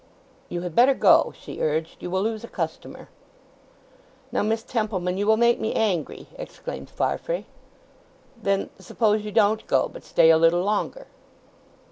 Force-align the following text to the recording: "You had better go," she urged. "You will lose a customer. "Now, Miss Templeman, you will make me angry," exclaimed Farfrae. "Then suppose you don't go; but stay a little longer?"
"You 0.49 0.61
had 0.61 0.73
better 0.73 0.95
go," 0.95 1.31
she 1.39 1.61
urged. 1.61 2.01
"You 2.01 2.09
will 2.09 2.23
lose 2.23 2.43
a 2.43 2.47
customer. 2.47 3.09
"Now, 4.31 4.41
Miss 4.41 4.63
Templeman, 4.63 5.15
you 5.19 5.27
will 5.27 5.37
make 5.37 5.59
me 5.59 5.75
angry," 5.75 6.25
exclaimed 6.39 6.89
Farfrae. 6.89 7.45
"Then 8.35 8.71
suppose 8.79 9.23
you 9.23 9.31
don't 9.31 9.67
go; 9.67 9.87
but 9.87 10.03
stay 10.03 10.31
a 10.31 10.39
little 10.39 10.63
longer?" 10.63 11.05